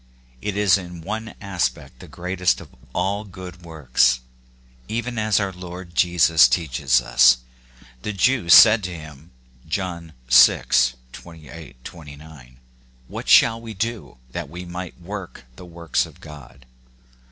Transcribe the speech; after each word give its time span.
It 0.41 0.57
is 0.57 0.79
in 0.79 1.01
one 1.01 1.35
aspect 1.39 1.99
the 1.99 2.07
greatest 2.07 2.59
of 2.59 2.69
all 2.91 3.23
good 3.23 3.61
works, 3.61 4.21
even 4.87 5.19
as 5.19 5.39
our 5.39 5.51
Lord 5.53 5.93
Jesus 5.93 6.47
teaches 6.47 7.01
us. 7.03 7.37
The 8.01 8.11
Jews 8.11 8.55
said 8.55 8.83
to 8.85 8.91
him 8.95 9.29
(John 9.67 10.13
vi. 10.27 10.63
28, 11.13 11.83
29)," 11.85 12.57
What 13.09 13.29
shall 13.29 13.61
we 13.61 13.75
do, 13.75 14.17
that 14.31 14.49
we 14.49 14.65
might 14.65 14.99
work 14.99 15.45
the 15.55 15.65
works 15.65 16.07
of 16.07 16.19
God 16.19 16.65